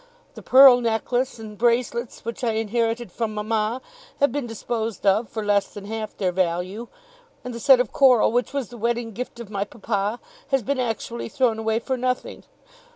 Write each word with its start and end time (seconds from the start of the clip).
The 0.33 0.41
pearl 0.41 0.81
necklace 0.81 1.37
and 1.37 1.55
bracelets 1.59 2.25
which 2.25 2.43
I 2.43 2.53
inherited 2.53 3.11
from 3.11 3.35
mama, 3.35 3.83
have 4.19 4.31
been 4.31 4.47
disposed 4.47 5.05
of 5.05 5.29
for 5.29 5.45
less 5.45 5.67
than 5.71 5.85
half 5.85 6.17
their 6.17 6.31
value; 6.31 6.87
and 7.43 7.53
the 7.53 7.59
set 7.59 7.79
of 7.79 7.91
coral, 7.91 8.31
which 8.31 8.51
was 8.51 8.69
the 8.69 8.77
wedding 8.77 9.11
gift 9.11 9.39
of 9.39 9.51
my 9.51 9.63
papa, 9.63 10.19
has 10.47 10.63
been 10.63 10.79
actually 10.79 11.29
thrown 11.29 11.59
away 11.59 11.77
for 11.77 11.97
nothing. 11.97 12.45